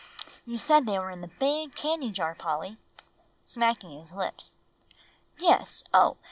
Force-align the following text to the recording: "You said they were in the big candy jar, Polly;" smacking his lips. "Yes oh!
"You 0.47 0.57
said 0.57 0.87
they 0.87 0.97
were 0.97 1.11
in 1.11 1.21
the 1.21 1.27
big 1.27 1.75
candy 1.75 2.09
jar, 2.09 2.33
Polly;" 2.33 2.79
smacking 3.45 3.91
his 3.91 4.13
lips. 4.15 4.53
"Yes 5.37 5.83
oh! 5.93 6.17